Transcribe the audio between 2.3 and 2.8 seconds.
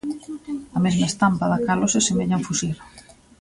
fuxir.